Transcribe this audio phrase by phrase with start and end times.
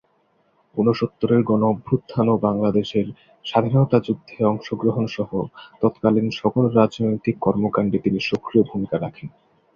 [0.75, 3.07] ঊনসত্তরের গণ-অভ্যুত্থান ও বাংলাদেশের
[3.45, 5.29] স্বাধীনতা যুদ্ধে অংশগ্রহণসহ
[5.81, 9.27] তৎকালীন সকল রাজনৈতিক কর্মকাণ্ডে তিনি সক্রিয় ভূমিকা রাখেন।